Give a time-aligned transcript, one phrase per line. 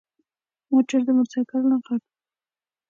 [0.71, 2.15] موټر د موټرسايکل نه غټ وي.